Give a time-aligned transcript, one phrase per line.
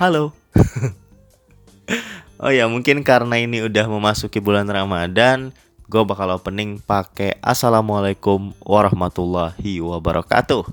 [0.00, 0.32] halo.
[2.40, 5.52] oh ya, mungkin karena ini udah memasuki bulan Ramadan,
[5.92, 10.64] gue bakal opening pakai Assalamualaikum warahmatullahi wabarakatuh.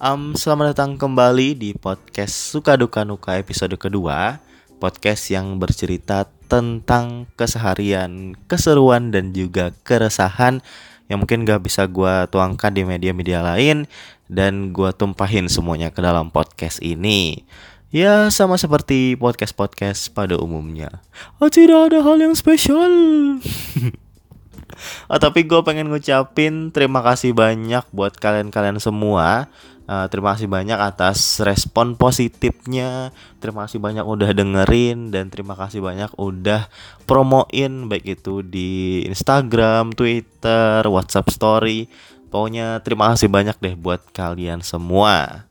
[0.00, 4.44] Um, selamat datang kembali di podcast Suka Duka Nuka episode kedua
[4.76, 10.60] Podcast yang bercerita tentang keseharian, keseruan, dan juga keresahan
[11.08, 13.88] Yang mungkin gak bisa gue tuangkan di media-media lain
[14.28, 17.48] Dan gue tumpahin semuanya ke dalam podcast ini
[17.94, 21.02] Ya sama seperti podcast-podcast pada umumnya
[21.38, 22.90] Oh tidak ada hal yang spesial
[25.10, 29.48] Oh, tapi gue pengen ngucapin terima kasih banyak buat kalian-kalian semua
[29.86, 33.14] Uh, terima kasih banyak atas respon positifnya.
[33.38, 36.66] Terima kasih banyak udah dengerin dan terima kasih banyak udah
[37.06, 41.86] promoin baik itu di Instagram, Twitter, WhatsApp Story.
[42.34, 45.45] Pokoknya terima kasih banyak deh buat kalian semua.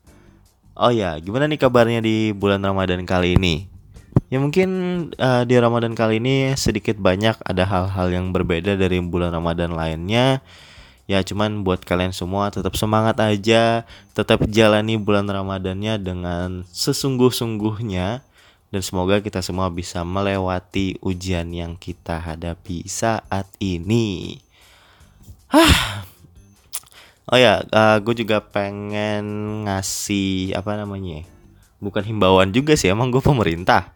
[0.75, 3.71] Oh ya, gimana nih kabarnya di bulan Ramadan kali ini?
[4.27, 4.69] Ya mungkin
[5.15, 10.43] uh, di Ramadan kali ini sedikit banyak ada hal-hal yang berbeda dari bulan Ramadan lainnya
[11.05, 13.85] ya cuman buat kalian semua tetap semangat aja
[14.17, 18.25] tetap jalani bulan Ramadannya dengan sesungguh-sungguhnya
[18.73, 24.41] dan semoga kita semua bisa melewati ujian yang kita hadapi saat ini
[25.53, 26.14] Hah.
[27.25, 29.25] Oh ya, uh, gue juga pengen
[29.65, 31.25] ngasih apa namanya?
[31.81, 33.95] Bukan himbauan juga sih, emang gue pemerintah.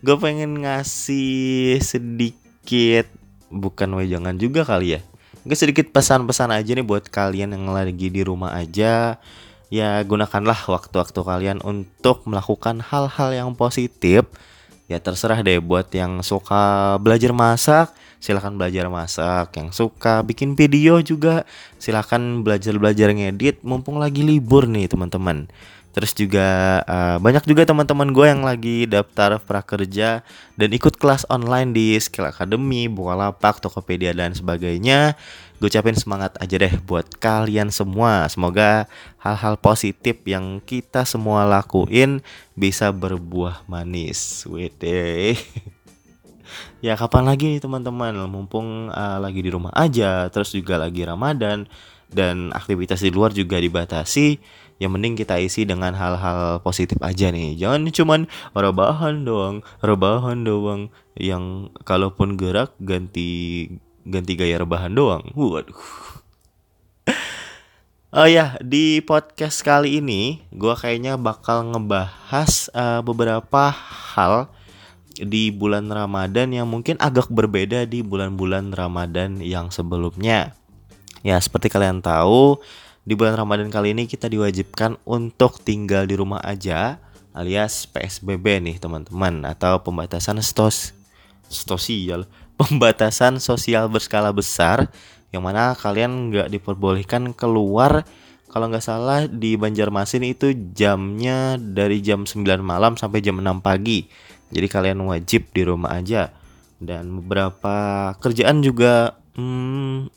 [0.00, 3.04] Gue pengen ngasih sedikit
[3.50, 5.00] bukan wejangan juga kali ya
[5.44, 9.20] Gak sedikit pesan-pesan aja nih buat kalian yang lagi di rumah aja
[9.68, 14.24] Ya gunakanlah waktu-waktu kalian untuk melakukan hal-hal yang positif
[14.90, 20.98] Ya terserah deh buat yang suka belajar masak Silahkan belajar masak Yang suka bikin video
[20.98, 21.46] juga
[21.78, 25.46] Silahkan belajar-belajar ngedit Mumpung lagi libur nih teman-teman
[25.90, 30.22] Terus juga uh, banyak juga teman-teman gue yang lagi daftar prakerja
[30.54, 35.18] dan ikut kelas online di Skill Academy, Bukalapak, Tokopedia dan sebagainya.
[35.60, 38.24] Gue ucapin semangat aja deh buat kalian semua.
[38.32, 38.88] Semoga
[39.20, 42.24] hal-hal positif yang kita semua lakuin
[42.56, 44.48] bisa berbuah manis.
[44.48, 45.36] Wede.
[46.84, 51.68] ya kapan lagi nih teman-teman mumpung uh, lagi di rumah aja terus juga lagi Ramadan
[52.10, 54.40] dan aktivitas di luar juga dibatasi
[54.80, 58.20] yang mending kita isi dengan hal-hal positif aja nih jangan cuman
[58.56, 63.68] rebahan doang rebahan doang yang kalaupun gerak ganti
[64.06, 65.24] ganti gaya rebahan doang.
[65.34, 65.80] Waduh.
[68.10, 73.70] Oh ya, di podcast kali ini gue kayaknya bakal ngebahas uh, beberapa
[74.14, 74.50] hal
[75.14, 80.58] di bulan Ramadan yang mungkin agak berbeda di bulan-bulan Ramadan yang sebelumnya.
[81.22, 82.58] Ya, seperti kalian tahu,
[83.06, 86.98] di bulan Ramadan kali ini kita diwajibkan untuk tinggal di rumah aja
[87.30, 90.92] alias PSBB nih teman-teman atau pembatasan stos
[91.46, 92.26] sosial
[92.60, 94.92] pembatasan sosial berskala besar
[95.32, 98.04] yang mana kalian nggak diperbolehkan keluar.
[98.50, 104.10] Kalau nggak salah di Banjarmasin itu jamnya dari jam 9 malam sampai jam 6 pagi.
[104.50, 106.34] Jadi kalian wajib di rumah aja.
[106.82, 110.10] Dan beberapa kerjaan juga hmm,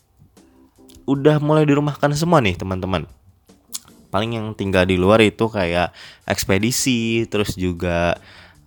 [1.06, 3.06] udah mulai dirumahkan semua nih teman-teman.
[4.10, 5.94] Paling yang tinggal di luar itu kayak
[6.26, 8.18] ekspedisi terus juga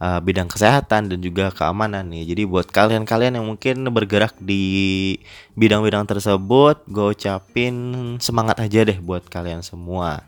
[0.02, 5.18] uh, bidang kesehatan dan juga keamanan nih jadi buat kalian-kalian yang mungkin bergerak di
[5.58, 7.76] bidang-bidang tersebut gue ucapin
[8.22, 10.26] semangat aja deh buat kalian semua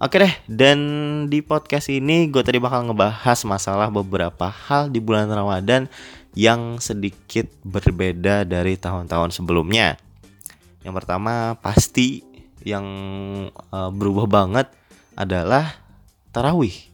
[0.00, 0.80] Oke deh, dan
[1.28, 5.92] di podcast ini gue tadi bakal ngebahas masalah beberapa hal di bulan Ramadan
[6.32, 10.00] yang sedikit berbeda dari tahun-tahun sebelumnya.
[10.80, 12.24] Yang pertama pasti
[12.64, 12.86] yang
[13.52, 14.72] uh, berubah banget
[15.20, 15.76] adalah
[16.32, 16.89] tarawih.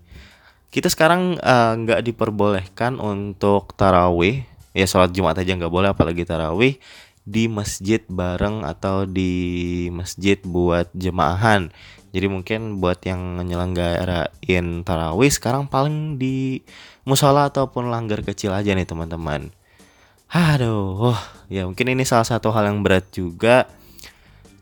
[0.77, 4.45] Kita sekarang eh, nggak uh, diperbolehkan untuk tarawih,
[4.77, 6.77] ya sholat Jumat aja nggak boleh, apalagi tarawih
[7.25, 11.73] di masjid bareng atau di masjid buat jemaahan.
[12.13, 16.61] Jadi mungkin buat yang nyelenggarain tarawih sekarang paling di
[17.09, 19.57] musola ataupun langgar kecil aja nih teman-teman.
[20.29, 23.65] Aduh, oh, ya mungkin ini salah satu hal yang berat juga.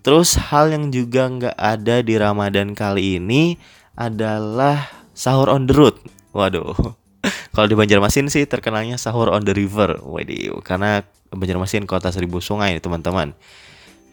[0.07, 3.59] Terus hal yang juga nggak ada di Ramadan kali ini
[3.99, 5.97] adalah sahur on the road.
[6.35, 6.75] Waduh,
[7.55, 10.03] kalau di Banjarmasin sih terkenalnya sahur on the river.
[10.03, 13.33] Waduh, karena Banjarmasin kota seribu sungai teman-teman.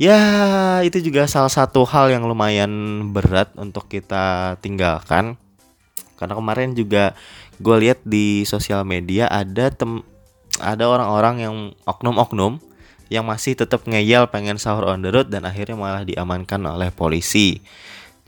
[0.01, 0.17] Ya,
[0.81, 2.71] itu juga salah satu hal yang lumayan
[3.13, 5.37] berat untuk kita tinggalkan.
[6.17, 7.13] Karena kemarin juga
[7.61, 10.01] gue lihat di sosial media ada tem
[10.57, 11.55] ada orang-orang yang
[11.85, 12.57] oknum-oknum
[13.11, 17.59] yang masih tetap ngeyel pengen sahur on the road dan akhirnya malah diamankan oleh polisi.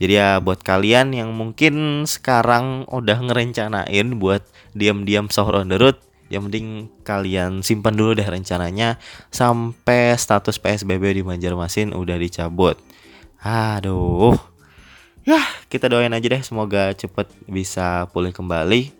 [0.04, 4.44] Jadi ya buat kalian yang mungkin sekarang udah ngerencanain buat
[4.76, 5.96] diam-diam sahur on the road,
[6.28, 9.00] yang penting kalian simpan dulu deh rencananya
[9.32, 12.76] sampai status PSBB di Banjarmasin udah dicabut.
[13.40, 14.36] Aduh.
[15.24, 15.40] Ya,
[15.72, 18.92] kita doain aja deh semoga cepet bisa pulih kembali.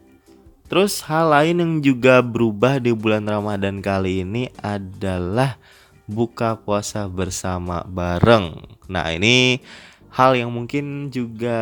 [0.72, 5.60] Terus hal lain yang juga berubah di bulan Ramadan kali ini adalah
[6.08, 8.56] buka puasa bersama bareng.
[8.88, 9.60] Nah, ini
[10.14, 11.58] hal yang mungkin juga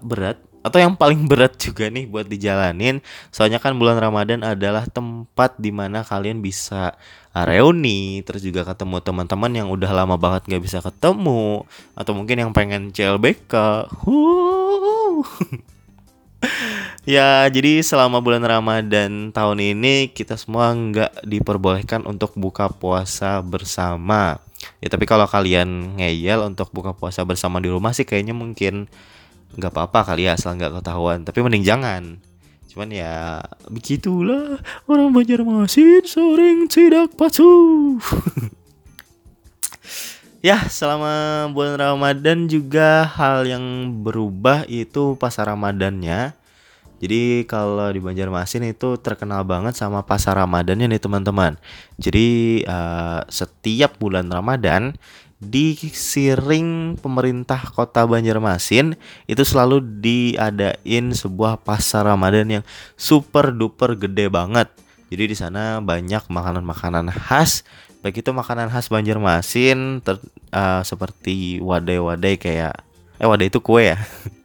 [0.00, 3.02] berat atau yang paling berat juga nih buat dijalanin.
[3.34, 6.94] Soalnya kan bulan Ramadan adalah tempat di mana kalian bisa
[7.32, 11.64] reuni terus juga ketemu teman-teman yang udah lama banget gak bisa ketemu
[11.96, 13.54] atau mungkin yang pengen CLBK
[17.16, 24.36] ya jadi selama bulan Ramadan tahun ini kita semua nggak diperbolehkan untuk buka puasa bersama
[24.82, 28.90] Ya tapi kalau kalian ngeyel untuk buka puasa bersama di rumah sih kayaknya mungkin
[29.54, 31.22] nggak apa-apa kali ya asal nggak ketahuan.
[31.22, 32.18] Tapi mending jangan.
[32.66, 34.58] Cuman ya begitulah
[34.90, 38.02] orang Banjarmasin sering tidak patuh.
[40.48, 46.41] ya selama bulan Ramadan juga hal yang berubah itu pasar Ramadannya
[47.02, 51.58] jadi kalau di Banjarmasin itu terkenal banget sama pasar Ramadannya nih teman-teman.
[51.98, 54.94] Jadi uh, setiap bulan Ramadan
[55.42, 58.94] di siring pemerintah kota Banjarmasin
[59.26, 62.64] itu selalu diadain sebuah pasar Ramadan yang
[62.94, 64.70] super duper gede banget.
[65.10, 67.66] Jadi di sana banyak makanan-makanan khas,
[68.06, 70.22] baik itu makanan khas Banjarmasin ter,
[70.54, 72.78] uh, seperti wadai-wadai kayak
[73.18, 73.98] eh wadai itu kue ya.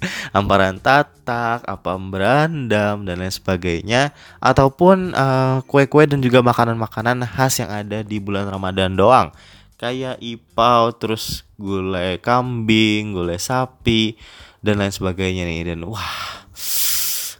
[0.36, 7.60] amparan tatak, apa berandam dan lain sebagainya ataupun eh, kue-kue uh, dan juga makanan-makanan khas
[7.60, 9.28] yang ada di bulan Ramadan doang.
[9.80, 14.20] Kayak ipau, terus gulai kambing, gulai sapi
[14.60, 16.44] dan lain sebagainya nih dan wah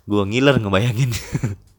[0.09, 1.12] gua ngiler ngebayangin.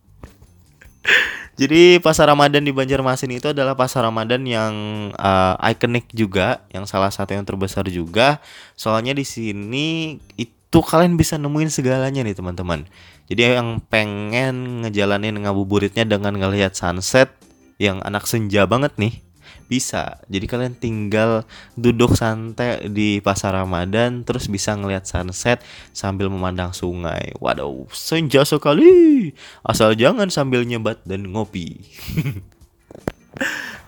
[1.62, 4.74] Jadi pasar Ramadan di Banjarmasin itu adalah pasar Ramadan yang
[5.14, 8.42] uh, ikonik juga, yang salah satu yang terbesar juga.
[8.74, 12.88] Soalnya di sini itu tuh kalian bisa nemuin segalanya nih teman-teman.
[13.28, 17.36] Jadi yang pengen ngejalanin ngabuburitnya dengan ngelihat sunset
[17.76, 19.20] yang anak senja banget nih
[19.68, 20.20] bisa.
[20.28, 21.48] Jadi kalian tinggal
[21.80, 25.64] duduk santai di pasar Ramadan terus bisa ngelihat sunset
[25.96, 27.32] sambil memandang sungai.
[27.40, 29.32] Waduh, senja sekali.
[29.64, 31.80] Asal jangan sambil nyebat dan ngopi.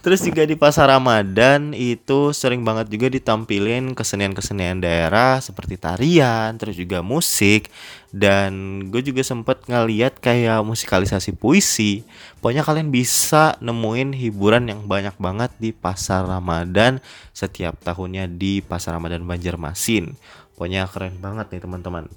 [0.04, 6.76] Terus juga di pasar Ramadan itu sering banget juga ditampilin kesenian-kesenian daerah seperti tarian, terus
[6.76, 7.72] juga musik
[8.12, 12.04] dan gue juga sempet ngeliat kayak musikalisasi puisi.
[12.44, 17.00] Pokoknya kalian bisa nemuin hiburan yang banyak banget di pasar Ramadan
[17.32, 20.20] setiap tahunnya di pasar Ramadan Banjarmasin.
[20.52, 22.12] Pokoknya keren banget nih teman-teman.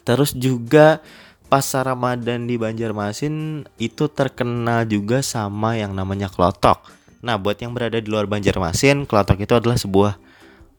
[0.00, 1.04] Terus juga
[1.48, 6.82] pasar Ramadan di Banjarmasin itu terkenal juga sama yang namanya klotok.
[7.24, 10.20] Nah, buat yang berada di luar Banjarmasin, klotok itu adalah sebuah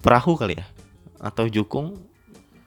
[0.06, 0.66] perahu kali ya
[1.18, 1.98] atau jukung.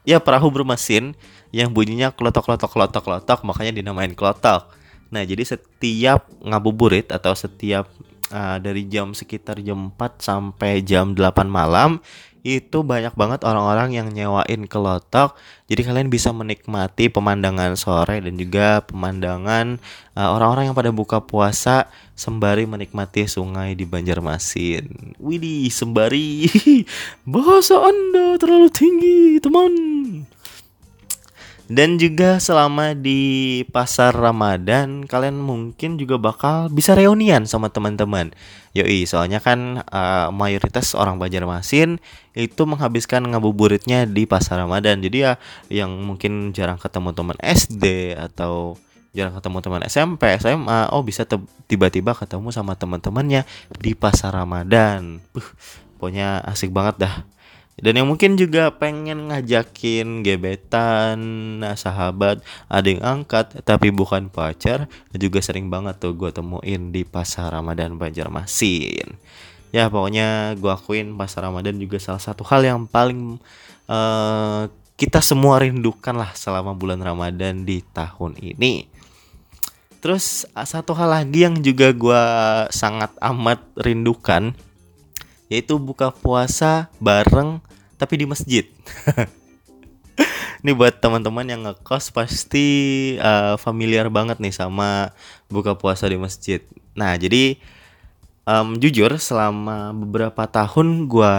[0.03, 1.13] Ya, perahu bermesin
[1.53, 4.67] yang bunyinya klotok-klotok klotok-klotok makanya dinamain klotok.
[5.09, 7.89] Nah, jadi setiap ngabuburit atau setiap
[8.33, 12.01] uh, dari jam sekitar jam 4 sampai jam 8 malam
[12.41, 15.35] itu banyak banget orang-orang yang nyewain kelotok.
[15.67, 19.77] Jadi kalian bisa menikmati pemandangan sore dan juga pemandangan
[20.15, 25.15] uh, orang-orang yang pada buka puasa sembari menikmati sungai di Banjarmasin.
[25.19, 26.47] Widih sembari.
[27.27, 29.73] Bahasa anda terlalu tinggi teman
[31.69, 38.33] dan juga selama di pasar Ramadan kalian mungkin juga bakal bisa reunian sama teman-teman.
[38.73, 42.01] Yoi, soalnya kan uh, mayoritas orang Banjarmasin
[42.33, 44.97] itu menghabiskan ngabuburitnya di pasar Ramadan.
[45.05, 45.37] Jadi ya
[45.69, 48.73] yang mungkin jarang ketemu teman SD atau
[49.13, 51.21] jarang ketemu teman SMP, SMA, oh bisa
[51.69, 53.45] tiba-tiba ketemu sama teman-temannya
[53.77, 55.21] di pasar Ramadan.
[55.37, 55.45] Uh,
[56.01, 57.15] pokoknya asik banget dah
[57.79, 61.19] dan yang mungkin juga pengen ngajakin gebetan
[61.63, 67.03] nah sahabat ada yang angkat tapi bukan pacar juga sering banget tuh gue temuin di
[67.07, 69.15] pasar Ramadan Banjarmasin.
[69.69, 73.37] Ya pokoknya gue akuin pasar Ramadan juga salah satu hal yang paling
[73.85, 74.65] uh,
[74.99, 78.89] kita semua rindukan lah selama bulan Ramadan di tahun ini.
[79.99, 82.23] Terus satu hal lagi yang juga gue
[82.71, 84.55] sangat amat rindukan
[85.49, 87.59] yaitu buka puasa bareng
[87.97, 88.63] tapi di masjid.
[90.63, 92.67] Ini buat teman-teman yang ngekos pasti
[93.19, 95.15] uh, familiar banget nih sama
[95.47, 96.59] buka puasa di masjid.
[96.95, 97.55] Nah, jadi
[98.43, 101.35] um, jujur selama beberapa tahun gue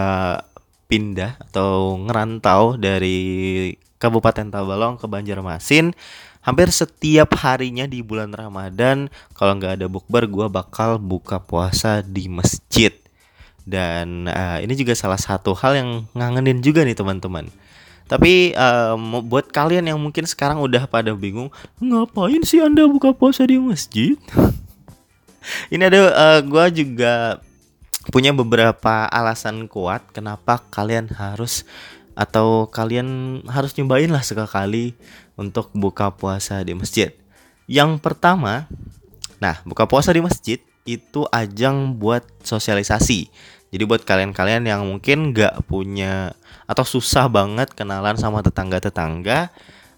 [0.91, 5.93] pindah atau ngerantau dari Kabupaten Tabalong ke Banjarmasin
[6.41, 12.33] hampir setiap harinya di bulan Ramadan kalau nggak ada bukber gue bakal buka puasa di
[12.33, 12.97] masjid
[13.71, 17.47] dan uh, ini juga salah satu hal yang ngangenin juga nih teman-teman
[18.11, 23.47] tapi um, buat kalian yang mungkin sekarang udah pada bingung ngapain sih anda buka puasa
[23.47, 24.19] di masjid
[25.73, 27.39] ini ada uh, eh, gue juga
[28.11, 31.63] punya beberapa alasan kuat kenapa kalian harus
[32.19, 34.93] atau kalian harus nyobain lah sekali
[35.41, 37.17] untuk buka puasa di masjid.
[37.65, 38.69] Yang pertama,
[39.41, 43.33] nah buka puasa di masjid itu ajang buat sosialisasi.
[43.71, 46.35] Jadi buat kalian-kalian yang mungkin nggak punya
[46.67, 49.51] atau susah banget kenalan sama tetangga-tetangga,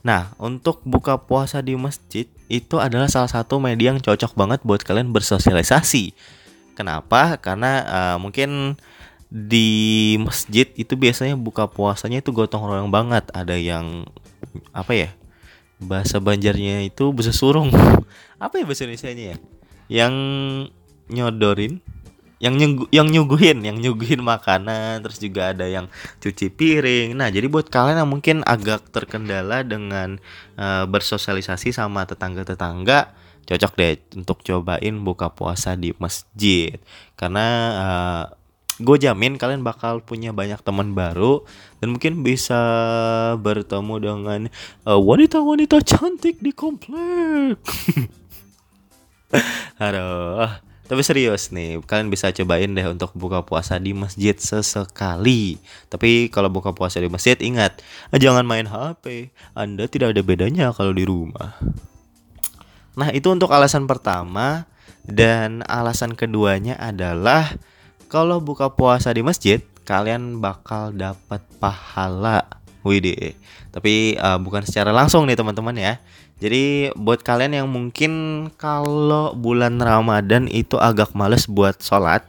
[0.05, 4.85] nah untuk buka puasa di masjid itu adalah salah satu media yang cocok banget buat
[4.85, 6.13] kalian bersosialisasi
[6.73, 7.37] Kenapa?
[7.37, 8.81] Karena uh, mungkin
[9.33, 13.29] di masjid itu biasanya buka puasanya itu gotong royong banget.
[13.33, 14.09] Ada yang
[14.73, 15.11] apa ya?
[15.83, 17.73] Bahasa Banjarnya itu bahasa surung.
[18.45, 19.39] apa ya bahasa Indonesia-nya ya?
[19.93, 20.15] Yang
[21.13, 21.85] nyodorin
[22.43, 25.87] yang nyugu, yang nyuguhin, yang nyuguhin makanan, terus juga ada yang
[26.19, 27.15] cuci piring.
[27.15, 30.19] Nah, jadi buat kalian yang mungkin agak terkendala dengan
[30.59, 33.15] uh, bersosialisasi sama tetangga-tetangga,
[33.47, 36.79] cocok deh untuk cobain buka puasa di masjid
[37.19, 38.25] karena uh, eh,
[38.83, 41.45] gue jamin kalian bakal punya banyak teman baru
[41.83, 42.59] dan mungkin bisa
[43.39, 44.41] bertemu dengan
[44.87, 47.59] eh, wanita-wanita cantik di komplek.
[49.83, 55.57] Aduh, tapi serius nih, kalian bisa cobain deh untuk buka puasa di masjid sesekali.
[55.89, 57.81] Tapi kalau buka puasa di masjid ingat,
[58.13, 59.33] jangan main HP.
[59.57, 61.57] Anda tidak ada bedanya kalau di rumah.
[62.93, 64.69] Nah, itu untuk alasan pertama
[65.09, 67.57] dan alasan keduanya adalah
[68.13, 72.62] kalau buka puasa di masjid, kalian bakal dapat pahala.
[72.83, 73.35] Widih.
[73.71, 75.95] Tapi uh, bukan secara langsung nih teman-teman ya.
[76.43, 78.13] Jadi buat kalian yang mungkin
[78.59, 82.27] kalau bulan Ramadan itu agak males buat sholat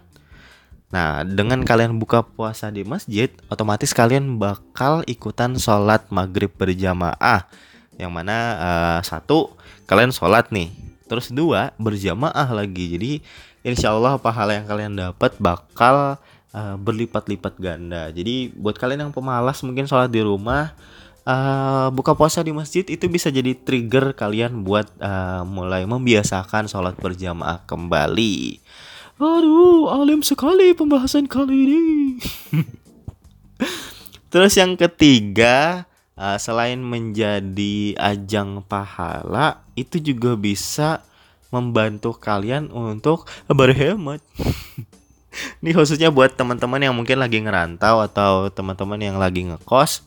[0.93, 7.49] Nah, dengan kalian buka puasa di masjid, otomatis kalian bakal ikutan sholat maghrib berjamaah
[7.97, 9.53] yang mana uh, satu
[9.85, 10.73] kalian sholat nih
[11.05, 13.11] terus dua berjamaah lagi jadi
[13.61, 16.17] insya Allah pahala yang kalian dapat bakal
[16.53, 18.07] uh, berlipat-lipat ganda.
[18.13, 20.71] Jadi buat kalian yang pemalas mungkin sholat di rumah
[21.27, 26.95] uh, buka puasa di masjid itu bisa jadi trigger kalian buat uh, mulai membiasakan sholat
[26.99, 28.61] berjamaah kembali.
[29.19, 31.83] Aduh alim sekali pembahasan kali ini.
[34.33, 35.85] Terus yang ketiga
[36.17, 41.05] uh, selain menjadi ajang pahala itu juga bisa
[41.53, 44.25] membantu kalian untuk berhemat.
[45.61, 50.05] Ini khususnya buat teman-teman yang mungkin lagi ngerantau atau teman-teman yang lagi ngekos.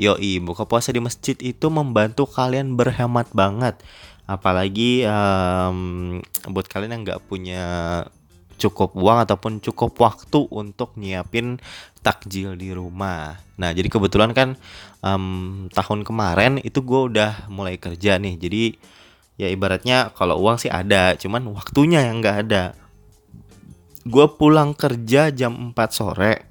[0.00, 3.76] Yoi, buka puasa di masjid itu membantu kalian berhemat banget.
[4.24, 7.64] Apalagi um, buat kalian yang nggak punya
[8.60, 11.56] cukup uang ataupun cukup waktu untuk nyiapin
[12.04, 13.40] takjil di rumah.
[13.56, 14.56] Nah, jadi kebetulan kan
[15.00, 18.36] um, tahun kemarin itu gue udah mulai kerja nih.
[18.36, 18.62] Jadi
[19.40, 22.76] ya ibaratnya kalau uang sih ada, cuman waktunya yang nggak ada.
[24.10, 26.44] Gue pulang kerja jam 4 sore.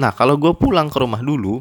[0.00, 1.60] Nah, kalau gue pulang ke rumah dulu,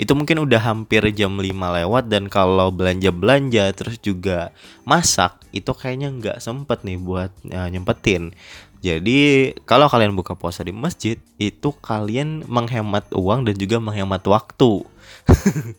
[0.00, 4.52] itu mungkin udah hampir jam 5 lewat dan kalau belanja-belanja terus juga
[4.84, 8.36] masak itu kayaknya nggak sempet nih buat uh, nyempetin
[8.82, 14.82] jadi kalau kalian buka puasa di masjid itu kalian menghemat uang dan juga menghemat waktu.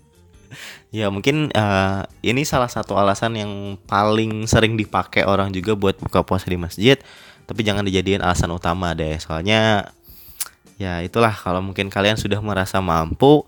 [0.96, 3.52] ya mungkin uh, ini salah satu alasan yang
[3.92, 6.96] paling sering dipakai orang juga buat buka puasa di masjid.
[7.44, 9.16] Tapi jangan dijadiin alasan utama deh.
[9.20, 9.92] Soalnya
[10.82, 13.46] ya itulah kalau mungkin kalian sudah merasa mampu,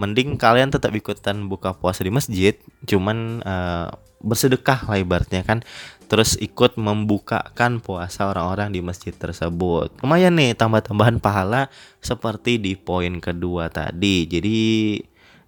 [0.00, 2.54] mending kalian tetap ikutan buka puasa di masjid.
[2.86, 5.66] Cuman uh, bersedekah lah ibaratnya kan
[6.06, 9.96] terus ikut membukakan puasa orang-orang di masjid tersebut.
[10.04, 11.72] Lumayan nih tambah-tambahan pahala
[12.04, 14.28] seperti di poin kedua tadi.
[14.28, 14.60] Jadi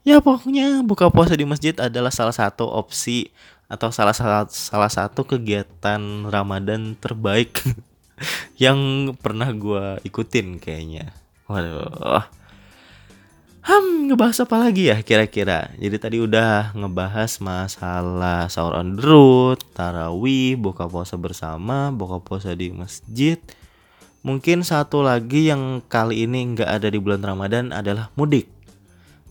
[0.08, 3.28] ya pokoknya buka puasa di masjid adalah salah satu opsi
[3.68, 7.64] atau salah salah, salah satu kegiatan Ramadan terbaik
[8.62, 11.10] yang pernah gue ikutin kayaknya.
[11.50, 12.24] Waduh.
[13.64, 15.72] Hmm, ngebahas apa lagi ya kira-kira?
[15.80, 22.52] Jadi tadi udah ngebahas masalah sahur on the road, tarawih, buka puasa bersama, buka puasa
[22.52, 23.40] di masjid.
[24.20, 28.53] Mungkin satu lagi yang kali ini nggak ada di bulan Ramadan adalah mudik.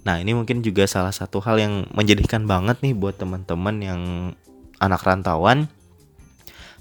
[0.03, 4.01] Nah ini mungkin juga salah satu hal yang menjadikan banget nih buat teman-teman yang
[4.79, 5.71] anak rantauan.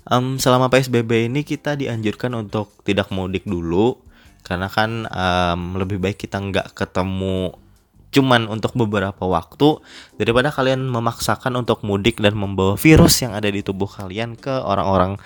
[0.02, 4.02] Um, selama PSBB ini kita dianjurkan untuk tidak mudik dulu
[4.43, 7.55] karena kan um, lebih baik kita nggak ketemu
[8.12, 9.81] cuman untuk beberapa waktu
[10.21, 15.17] daripada kalian memaksakan untuk mudik dan membawa virus yang ada di tubuh kalian ke orang-orang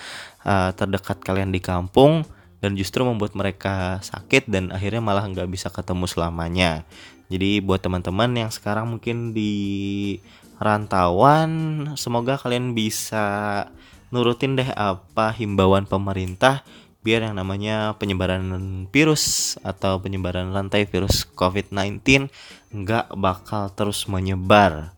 [0.46, 2.22] uh, terdekat kalian di kampung
[2.62, 6.86] dan justru membuat mereka sakit dan akhirnya malah nggak bisa ketemu selamanya.
[7.26, 10.16] Jadi buat teman-teman yang sekarang mungkin di
[10.62, 11.50] rantauan,
[11.98, 13.66] semoga kalian bisa
[14.14, 16.62] nurutin deh apa himbauan pemerintah
[17.06, 18.50] biar yang namanya penyebaran
[18.90, 22.26] virus atau penyebaran rantai virus COVID-19
[22.74, 24.90] nggak bakal terus menyebar.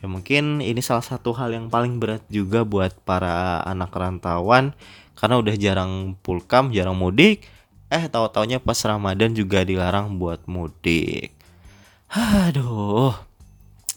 [0.00, 4.72] Ya mungkin ini salah satu hal yang paling berat juga buat para anak rantauan
[5.12, 7.44] karena udah jarang pulkam, jarang mudik.
[7.92, 11.39] Eh tahu-taunya pas Ramadan juga dilarang buat mudik.
[12.10, 13.14] Aduh.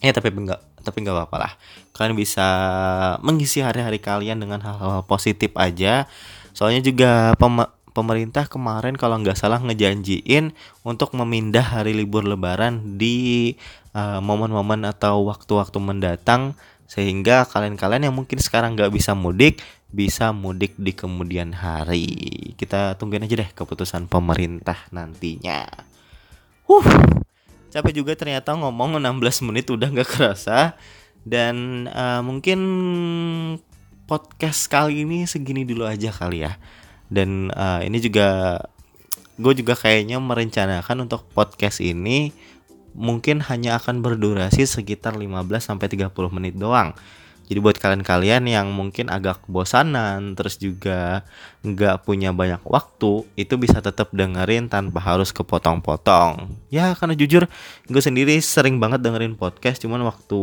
[0.04, 1.54] Ya tapi enggak tapi nggak apa-apa lah.
[1.96, 2.48] Kalian bisa
[3.24, 6.06] mengisi hari-hari kalian dengan hal-hal positif aja
[6.54, 10.54] Soalnya juga pem pemerintah kemarin kalau nggak salah ngejanjiin
[10.86, 13.54] untuk memindah hari libur lebaran di
[13.94, 16.58] eh, momen-momen uh, atau waktu-waktu mendatang
[16.90, 19.62] sehingga kalian-kalian yang mungkin sekarang nggak bisa mudik
[19.94, 22.06] bisa mudik di kemudian hari.
[22.58, 25.70] Kita tungguin aja deh keputusan pemerintah nantinya.
[26.66, 26.86] Huh,
[27.74, 30.78] capek juga ternyata ngomong 16 menit udah nggak kerasa
[31.26, 32.60] dan uh, mungkin
[34.04, 36.60] podcast kali ini segini dulu aja kali ya.
[37.08, 38.60] Dan uh, ini juga
[39.40, 42.30] gue juga kayaknya merencanakan untuk podcast ini
[42.94, 46.94] mungkin hanya akan berdurasi sekitar 15 sampai 30 menit doang.
[47.44, 51.28] Jadi buat kalian-kalian yang mungkin agak bosanan terus juga
[51.62, 56.56] nggak punya banyak waktu itu bisa tetap dengerin tanpa harus kepotong-potong.
[56.72, 57.46] Ya karena jujur
[57.88, 60.42] gue sendiri sering banget dengerin podcast cuman waktu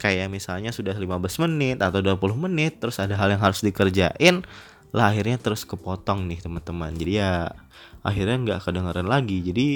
[0.00, 4.44] kayak misalnya sudah 15 menit atau 20 menit terus ada hal yang harus dikerjain
[4.90, 7.32] lah akhirnya terus kepotong nih teman-teman jadi ya
[8.02, 9.66] akhirnya nggak kedengeran lagi jadi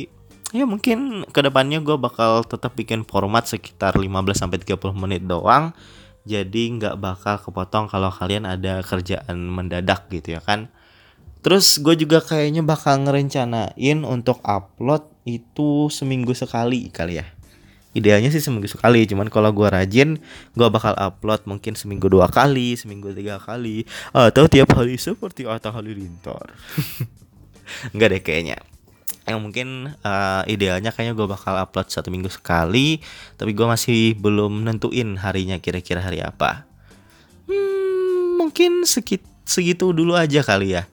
[0.55, 4.07] ya mungkin ke depannya gue bakal tetap bikin format sekitar 15
[4.39, 5.75] sampai 30 menit doang.
[6.25, 10.71] Jadi nggak bakal kepotong kalau kalian ada kerjaan mendadak gitu ya kan.
[11.45, 17.27] Terus gue juga kayaknya bakal ngerencanain untuk upload itu seminggu sekali kali ya.
[17.93, 20.23] Idealnya sih seminggu sekali cuman kalau gue rajin
[20.55, 25.75] gue bakal upload mungkin seminggu dua kali seminggu tiga kali atau tiap hari seperti Atta
[25.75, 26.55] Halilintar.
[27.93, 28.59] Enggak deh kayaknya
[29.25, 33.01] yang mungkin uh, idealnya kayaknya gue bakal upload satu minggu sekali
[33.41, 36.69] tapi gue masih belum nentuin harinya kira-kira hari apa
[37.49, 40.85] hmm, mungkin sekit segitu dulu aja kali ya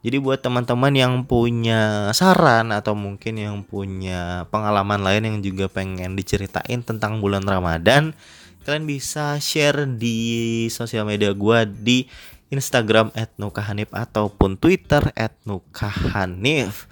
[0.00, 6.16] jadi buat teman-teman yang punya saran atau mungkin yang punya pengalaman lain yang juga pengen
[6.16, 8.16] diceritain tentang bulan Ramadan,
[8.64, 12.08] kalian bisa share di sosial media gue di
[12.48, 15.04] Instagram @nukahanif ataupun Twitter
[15.44, 16.88] @nukahanif.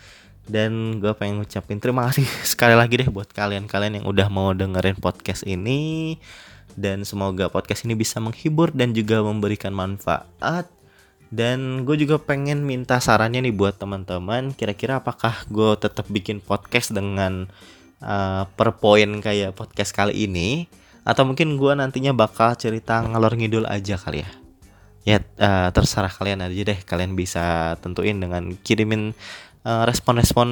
[0.48, 2.24] Dan gue pengen ngucapin terima kasih
[2.56, 6.16] sekali lagi deh buat kalian-kalian yang udah mau dengerin podcast ini.
[6.74, 10.70] Dan semoga podcast ini bisa menghibur dan juga memberikan manfaat
[11.28, 14.56] dan gue juga pengen minta sarannya nih buat teman-teman.
[14.56, 17.52] Kira-kira apakah gue tetap bikin podcast dengan
[18.00, 20.64] uh, per poin kayak podcast kali ini,
[21.04, 24.30] atau mungkin gue nantinya bakal cerita ngalor ngidul aja kali ya.
[25.04, 26.80] Ya uh, terserah kalian aja deh.
[26.80, 29.12] Kalian bisa tentuin dengan kirimin
[29.68, 30.48] respon-respon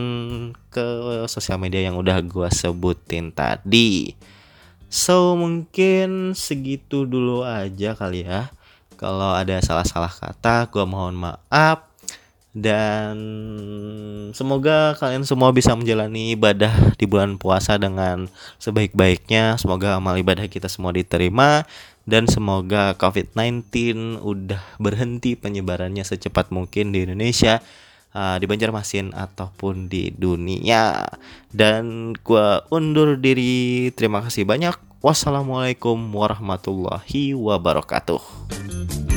[0.68, 0.84] ke
[1.24, 4.12] sosial media yang udah gue sebutin tadi.
[4.92, 8.52] So mungkin segitu dulu aja kali ya.
[8.96, 11.84] Kalau ada salah-salah kata, gue mohon maaf.
[12.56, 13.16] Dan
[14.32, 19.60] semoga kalian semua bisa menjalani ibadah di bulan puasa dengan sebaik-baiknya.
[19.60, 21.68] Semoga amal ibadah kita semua diterima.
[22.08, 23.68] Dan semoga COVID-19
[24.24, 27.60] udah berhenti penyebarannya secepat mungkin di Indonesia
[28.16, 31.04] uh, di Banjarmasin ataupun di dunia.
[31.52, 33.92] Dan gue undur diri.
[33.92, 34.72] Terima kasih banyak.
[35.04, 39.15] Wassalamualaikum warahmatullahi wabarakatuh.